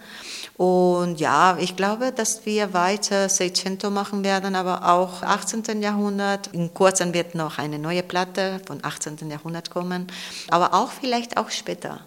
Und 0.57 1.19
ja, 1.19 1.57
ich 1.59 1.75
glaube, 1.75 2.11
dass 2.11 2.45
wir 2.45 2.73
weiter 2.73 3.29
Seicento 3.29 3.89
machen 3.89 4.23
werden, 4.23 4.55
aber 4.55 4.91
auch 4.91 5.22
18. 5.23 5.81
Jahrhundert. 5.81 6.47
In 6.47 6.73
kurzem 6.73 7.13
wird 7.13 7.35
noch 7.35 7.57
eine 7.57 7.79
neue 7.79 8.03
Platte 8.03 8.61
von 8.65 8.83
18. 8.83 9.29
Jahrhundert 9.29 9.69
kommen, 9.69 10.07
aber 10.49 10.73
auch 10.73 10.91
vielleicht 10.91 11.37
auch 11.37 11.49
später. 11.49 12.01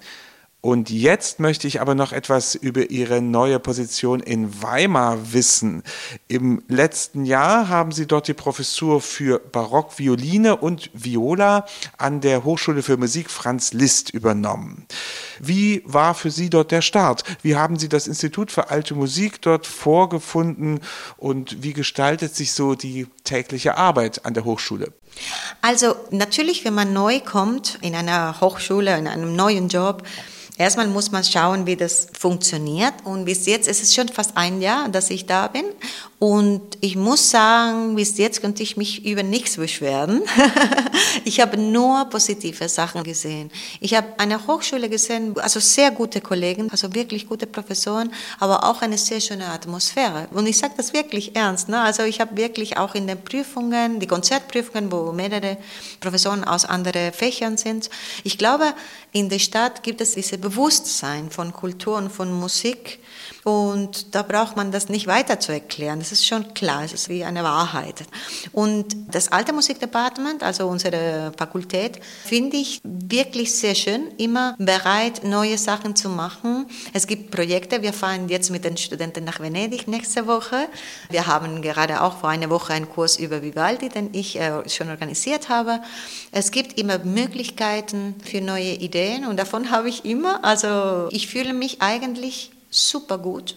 Und 0.66 0.90
jetzt 0.90 1.38
möchte 1.38 1.68
ich 1.68 1.80
aber 1.80 1.94
noch 1.94 2.10
etwas 2.10 2.56
über 2.56 2.90
Ihre 2.90 3.22
neue 3.22 3.60
Position 3.60 4.18
in 4.18 4.64
Weimar 4.64 5.32
wissen. 5.32 5.84
Im 6.26 6.60
letzten 6.66 7.24
Jahr 7.24 7.68
haben 7.68 7.92
Sie 7.92 8.08
dort 8.08 8.26
die 8.26 8.34
Professur 8.34 9.00
für 9.00 9.38
Barockvioline 9.38 10.56
und 10.56 10.90
Viola 10.92 11.66
an 11.98 12.20
der 12.20 12.42
Hochschule 12.42 12.82
für 12.82 12.96
Musik 12.96 13.30
Franz 13.30 13.74
Liszt 13.74 14.10
übernommen. 14.10 14.86
Wie 15.38 15.82
war 15.84 16.14
für 16.14 16.32
Sie 16.32 16.50
dort 16.50 16.72
der 16.72 16.82
Start? 16.82 17.22
Wie 17.42 17.54
haben 17.54 17.78
Sie 17.78 17.88
das 17.88 18.08
Institut 18.08 18.50
für 18.50 18.68
alte 18.68 18.96
Musik 18.96 19.40
dort 19.42 19.68
vorgefunden 19.68 20.80
und 21.16 21.62
wie 21.62 21.74
gestaltet 21.74 22.34
sich 22.34 22.54
so 22.54 22.74
die 22.74 23.06
tägliche 23.22 23.76
Arbeit 23.76 24.26
an 24.26 24.34
der 24.34 24.44
Hochschule? 24.44 24.92
Also 25.62 25.94
natürlich, 26.10 26.64
wenn 26.64 26.74
man 26.74 26.92
neu 26.92 27.20
kommt 27.20 27.78
in 27.82 27.94
einer 27.94 28.40
Hochschule, 28.40 28.98
in 28.98 29.06
einem 29.06 29.36
neuen 29.36 29.68
Job, 29.68 30.02
Erstmal 30.58 30.86
muss 30.86 31.10
man 31.12 31.22
schauen, 31.22 31.66
wie 31.66 31.76
das 31.76 32.08
funktioniert. 32.18 32.94
Und 33.04 33.26
bis 33.26 33.46
jetzt 33.46 33.68
ist 33.68 33.82
es 33.82 33.94
schon 33.94 34.08
fast 34.08 34.36
ein 34.36 34.62
Jahr, 34.62 34.88
dass 34.88 35.10
ich 35.10 35.26
da 35.26 35.48
bin. 35.48 35.64
Und 36.18 36.78
ich 36.80 36.96
muss 36.96 37.30
sagen, 37.30 37.94
bis 37.94 38.16
jetzt 38.16 38.40
könnte 38.40 38.62
ich 38.62 38.78
mich 38.78 39.04
über 39.04 39.22
nichts 39.22 39.58
beschweren. 39.58 40.22
ich 41.24 41.40
habe 41.40 41.58
nur 41.58 42.06
positive 42.06 42.70
Sachen 42.70 43.04
gesehen. 43.04 43.50
Ich 43.80 43.94
habe 43.94 44.06
eine 44.16 44.46
Hochschule 44.46 44.88
gesehen, 44.88 45.38
also 45.38 45.60
sehr 45.60 45.90
gute 45.90 46.22
Kollegen, 46.22 46.70
also 46.70 46.94
wirklich 46.94 47.28
gute 47.28 47.46
Professoren, 47.46 48.10
aber 48.40 48.64
auch 48.64 48.80
eine 48.80 48.96
sehr 48.96 49.20
schöne 49.20 49.44
Atmosphäre. 49.46 50.26
Und 50.30 50.46
ich 50.46 50.56
sage 50.56 50.72
das 50.78 50.94
wirklich 50.94 51.36
ernst. 51.36 51.68
Ne? 51.68 51.78
Also 51.82 52.04
ich 52.04 52.18
habe 52.18 52.34
wirklich 52.34 52.78
auch 52.78 52.94
in 52.94 53.06
den 53.06 53.22
Prüfungen, 53.22 54.00
die 54.00 54.06
Konzertprüfungen, 54.06 54.90
wo 54.90 55.12
mehrere 55.12 55.58
Professoren 56.00 56.44
aus 56.44 56.64
anderen 56.64 57.12
Fächern 57.12 57.58
sind. 57.58 57.90
Ich 58.24 58.38
glaube, 58.38 58.72
in 59.12 59.28
der 59.28 59.38
Stadt 59.38 59.82
gibt 59.82 60.00
es 60.00 60.14
dieses 60.14 60.40
Bewusstsein 60.40 61.30
von 61.30 61.52
Kultur 61.52 61.98
und 61.98 62.10
von 62.10 62.32
Musik. 62.32 63.00
Und 63.44 64.14
da 64.14 64.22
braucht 64.22 64.56
man 64.56 64.72
das 64.72 64.88
nicht 64.88 65.06
weiter 65.06 65.38
zu 65.38 65.52
erklären. 65.52 66.02
Das 66.06 66.12
ist 66.12 66.24
schon 66.24 66.54
klar, 66.54 66.84
es 66.84 66.92
ist 66.92 67.08
wie 67.08 67.24
eine 67.24 67.42
Wahrheit. 67.42 68.04
Und 68.52 68.94
das 69.10 69.32
alte 69.32 69.52
Musikdepartement, 69.52 70.40
also 70.44 70.68
unsere 70.68 71.32
Fakultät, 71.36 71.98
finde 72.24 72.58
ich 72.58 72.80
wirklich 72.84 73.52
sehr 73.52 73.74
schön, 73.74 74.12
immer 74.16 74.54
bereit, 74.56 75.24
neue 75.24 75.58
Sachen 75.58 75.96
zu 75.96 76.08
machen. 76.08 76.66
Es 76.92 77.08
gibt 77.08 77.32
Projekte, 77.32 77.82
wir 77.82 77.92
fahren 77.92 78.28
jetzt 78.28 78.50
mit 78.50 78.64
den 78.64 78.76
Studenten 78.76 79.24
nach 79.24 79.40
Venedig 79.40 79.88
nächste 79.88 80.28
Woche. 80.28 80.68
Wir 81.10 81.26
haben 81.26 81.60
gerade 81.60 82.00
auch 82.00 82.18
vor 82.18 82.28
einer 82.28 82.50
Woche 82.50 82.72
einen 82.74 82.88
Kurs 82.88 83.16
über 83.16 83.42
Vivaldi, 83.42 83.88
den 83.88 84.10
ich 84.12 84.38
äh, 84.38 84.68
schon 84.68 84.90
organisiert 84.90 85.48
habe. 85.48 85.80
Es 86.30 86.52
gibt 86.52 86.78
immer 86.78 86.98
Möglichkeiten 86.98 88.14
für 88.24 88.40
neue 88.40 88.74
Ideen 88.74 89.26
und 89.26 89.38
davon 89.40 89.72
habe 89.72 89.88
ich 89.88 90.04
immer. 90.04 90.44
Also 90.44 91.08
ich 91.10 91.26
fühle 91.26 91.52
mich 91.52 91.82
eigentlich 91.82 92.52
super 92.70 93.18
gut. 93.18 93.56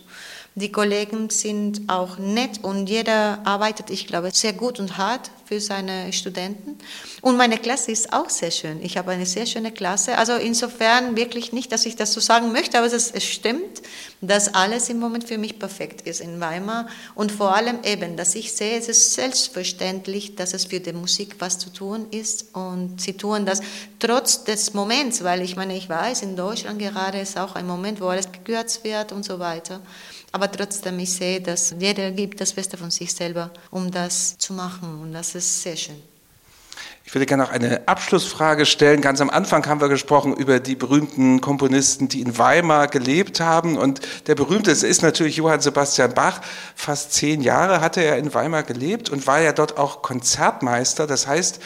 Die 0.59 0.73
Kollegen 0.73 1.29
sind 1.29 1.83
auch 1.87 2.17
nett 2.17 2.63
und 2.63 2.89
jeder 2.89 3.39
arbeitet, 3.45 3.89
ich 3.89 4.07
glaube, 4.07 4.31
sehr 4.33 4.51
gut 4.51 4.77
und 4.77 4.97
hart 4.97 5.31
für 5.45 5.61
seine 5.61 6.11
Studenten. 6.11 6.77
Und 7.21 7.37
meine 7.37 7.57
Klasse 7.57 7.91
ist 7.91 8.11
auch 8.11 8.29
sehr 8.29 8.51
schön. 8.51 8.83
Ich 8.83 8.97
habe 8.97 9.11
eine 9.11 9.25
sehr 9.25 9.45
schöne 9.45 9.71
Klasse. 9.71 10.17
Also 10.17 10.33
insofern 10.33 11.15
wirklich 11.15 11.53
nicht, 11.53 11.71
dass 11.71 11.85
ich 11.85 11.95
das 11.95 12.11
so 12.11 12.19
sagen 12.19 12.51
möchte, 12.51 12.77
aber 12.77 12.87
es, 12.87 13.13
stimmt, 13.23 13.81
dass 14.19 14.53
alles 14.53 14.89
im 14.89 14.99
Moment 14.99 15.23
für 15.23 15.37
mich 15.37 15.57
perfekt 15.57 16.05
ist 16.05 16.19
in 16.19 16.41
Weimar. 16.41 16.87
Und 17.15 17.31
vor 17.31 17.55
allem 17.55 17.79
eben, 17.85 18.17
dass 18.17 18.35
ich 18.35 18.51
sehe, 18.51 18.77
es 18.77 18.89
ist 18.89 19.13
selbstverständlich, 19.13 20.35
dass 20.35 20.53
es 20.53 20.65
für 20.65 20.81
die 20.81 20.93
Musik 20.93 21.37
was 21.39 21.57
zu 21.57 21.69
tun 21.69 22.07
ist. 22.11 22.53
Und 22.53 22.99
sie 22.99 23.13
tun 23.13 23.45
das 23.45 23.61
trotz 23.97 24.43
des 24.43 24.73
Moments, 24.73 25.23
weil 25.23 25.41
ich 25.41 25.55
meine, 25.55 25.77
ich 25.77 25.87
weiß, 25.87 26.21
in 26.21 26.35
Deutschland 26.35 26.79
gerade 26.79 27.21
ist 27.21 27.39
auch 27.39 27.55
ein 27.55 27.65
Moment, 27.65 28.01
wo 28.01 28.07
alles 28.07 28.29
gekürzt 28.29 28.83
wird 28.83 29.13
und 29.13 29.23
so 29.23 29.39
weiter. 29.39 29.79
Trotzdem, 30.51 30.99
ich 30.99 31.13
sehe, 31.13 31.41
dass 31.41 31.75
jeder 31.79 32.11
gibt 32.11 32.41
das 32.41 32.53
Beste 32.53 32.77
von 32.77 32.91
sich 32.91 33.13
selber, 33.13 33.51
um 33.71 33.91
das 33.91 34.37
zu 34.37 34.53
machen. 34.53 35.01
Und 35.01 35.13
das 35.13 35.35
ist 35.35 35.61
sehr 35.61 35.75
schön. 35.75 36.01
Ich 37.09 37.15
würde 37.15 37.25
gerne 37.25 37.41
noch 37.41 37.51
eine 37.51 37.87
Abschlussfrage 37.87 38.67
stellen. 38.67 39.01
Ganz 39.01 39.19
am 39.19 39.31
Anfang 39.31 39.65
haben 39.65 39.81
wir 39.81 39.89
gesprochen 39.89 40.35
über 40.35 40.59
die 40.59 40.75
berühmten 40.75 41.41
Komponisten, 41.41 42.07
die 42.07 42.21
in 42.21 42.37
Weimar 42.37 42.87
gelebt 42.87 43.39
haben. 43.39 43.79
Und 43.79 44.01
der 44.27 44.35
berühmteste 44.35 44.85
ist 44.85 45.01
natürlich 45.01 45.37
Johann 45.37 45.59
Sebastian 45.59 46.13
Bach. 46.13 46.39
Fast 46.75 47.13
zehn 47.13 47.41
Jahre 47.41 47.81
hatte 47.81 48.03
er 48.03 48.17
in 48.19 48.31
Weimar 48.35 48.61
gelebt 48.61 49.09
und 49.09 49.25
war 49.25 49.41
ja 49.41 49.53
dort 49.53 49.79
auch 49.79 50.03
Konzertmeister. 50.03 51.07
Das 51.07 51.25
heißt, 51.25 51.59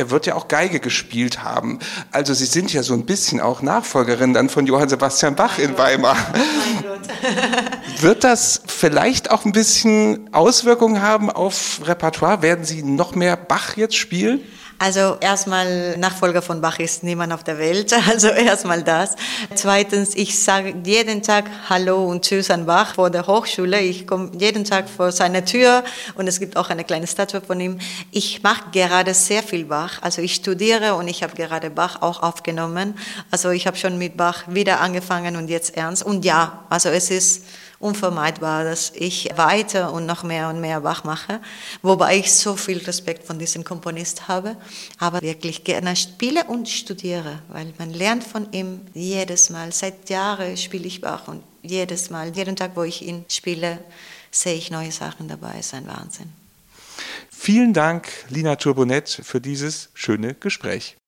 er 0.00 0.10
wird 0.10 0.24
ja 0.24 0.34
auch 0.34 0.48
Geige 0.48 0.80
gespielt 0.80 1.44
haben. 1.44 1.78
Also 2.10 2.32
Sie 2.32 2.46
sind 2.46 2.72
ja 2.72 2.82
so 2.82 2.94
ein 2.94 3.04
bisschen 3.04 3.38
auch 3.38 3.60
Nachfolgerin 3.60 4.32
dann 4.32 4.48
von 4.48 4.66
Johann 4.66 4.88
Sebastian 4.88 5.36
Bach 5.36 5.58
in 5.58 5.76
Weimar. 5.76 6.16
wird 8.00 8.24
das 8.24 8.62
vielleicht 8.66 9.30
auch 9.30 9.44
ein 9.44 9.52
bisschen 9.52 10.32
Auswirkungen 10.32 11.02
haben 11.02 11.30
auf 11.30 11.82
Repertoire? 11.84 12.40
Werden 12.40 12.64
Sie 12.64 12.82
noch 12.82 13.14
mehr 13.14 13.36
Bach 13.36 13.76
jetzt 13.76 13.96
spielen? 13.96 14.40
Also 14.82 15.18
erstmal 15.20 15.98
Nachfolger 15.98 16.40
von 16.40 16.62
Bach 16.62 16.78
ist 16.78 17.02
niemand 17.02 17.34
auf 17.34 17.44
der 17.44 17.58
Welt, 17.58 17.92
also 18.08 18.28
erstmal 18.28 18.82
das. 18.82 19.14
Zweitens, 19.54 20.14
ich 20.14 20.42
sage 20.42 20.74
jeden 20.82 21.22
Tag 21.22 21.50
Hallo 21.68 22.06
und 22.06 22.24
Tschüss 22.24 22.50
an 22.50 22.64
Bach 22.64 22.94
vor 22.94 23.10
der 23.10 23.26
Hochschule. 23.26 23.78
Ich 23.78 24.06
komme 24.06 24.30
jeden 24.38 24.64
Tag 24.64 24.88
vor 24.88 25.12
seine 25.12 25.44
Tür 25.44 25.84
und 26.14 26.26
es 26.28 26.40
gibt 26.40 26.56
auch 26.56 26.70
eine 26.70 26.84
kleine 26.84 27.06
Statue 27.06 27.42
von 27.42 27.60
ihm. 27.60 27.78
Ich 28.10 28.42
mache 28.42 28.70
gerade 28.72 29.12
sehr 29.12 29.42
viel 29.42 29.66
Bach, 29.66 30.00
also 30.00 30.22
ich 30.22 30.34
studiere 30.34 30.94
und 30.94 31.08
ich 31.08 31.22
habe 31.22 31.36
gerade 31.36 31.68
Bach 31.68 32.00
auch 32.00 32.22
aufgenommen. 32.22 32.94
Also 33.30 33.50
ich 33.50 33.66
habe 33.66 33.76
schon 33.76 33.98
mit 33.98 34.16
Bach 34.16 34.44
wieder 34.46 34.80
angefangen 34.80 35.36
und 35.36 35.50
jetzt 35.50 35.76
ernst. 35.76 36.02
Und 36.02 36.24
ja, 36.24 36.64
also 36.70 36.88
es 36.88 37.10
ist 37.10 37.44
unvermeidbar, 37.80 38.64
dass 38.64 38.92
ich 38.94 39.30
weiter 39.36 39.92
und 39.92 40.06
noch 40.06 40.22
mehr 40.22 40.48
und 40.50 40.60
mehr 40.60 40.82
Bach 40.82 41.02
mache, 41.02 41.40
wobei 41.82 42.18
ich 42.18 42.32
so 42.32 42.54
viel 42.54 42.78
Respekt 42.78 43.26
von 43.26 43.38
diesem 43.38 43.64
Komponist 43.64 44.28
habe, 44.28 44.56
aber 44.98 45.22
wirklich 45.22 45.64
gerne 45.64 45.96
spiele 45.96 46.44
und 46.44 46.68
studiere, 46.68 47.40
weil 47.48 47.72
man 47.78 47.90
lernt 47.90 48.22
von 48.22 48.52
ihm 48.52 48.82
jedes 48.92 49.48
Mal. 49.50 49.72
Seit 49.72 50.10
Jahren 50.10 50.56
spiele 50.58 50.86
ich 50.86 51.00
Bach 51.00 51.26
und 51.26 51.42
jedes 51.62 52.10
Mal, 52.10 52.36
jeden 52.36 52.54
Tag, 52.54 52.72
wo 52.74 52.82
ich 52.82 53.02
ihn 53.02 53.24
spiele, 53.28 53.78
sehe 54.30 54.54
ich 54.54 54.70
neue 54.70 54.92
Sachen 54.92 55.26
dabei. 55.26 55.56
Es 55.58 55.66
ist 55.66 55.74
ein 55.74 55.86
Wahnsinn. 55.86 56.30
Vielen 57.30 57.72
Dank, 57.72 58.08
Lina 58.28 58.56
Turbonett, 58.56 59.08
für 59.08 59.40
dieses 59.40 59.88
schöne 59.94 60.34
Gespräch. 60.34 60.96